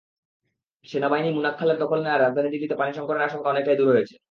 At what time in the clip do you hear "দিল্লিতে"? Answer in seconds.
2.49-2.75